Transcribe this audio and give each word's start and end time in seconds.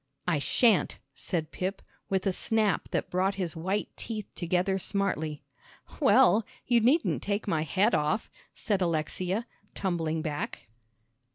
"I 0.27 0.39
shan't," 0.39 0.97
said 1.13 1.51
Pip, 1.51 1.79
with 2.09 2.25
a 2.25 2.33
snap 2.33 2.89
that 2.89 3.11
brought 3.11 3.35
his 3.35 3.55
white 3.55 3.95
teeth 3.95 4.25
together 4.33 4.79
smartly. 4.79 5.43
"Well, 5.99 6.43
you 6.65 6.79
needn't 6.79 7.21
take 7.21 7.47
my 7.47 7.61
head 7.61 7.93
off," 7.93 8.27
said 8.51 8.81
Alexia, 8.81 9.45
tumbling 9.75 10.23
back. 10.23 10.69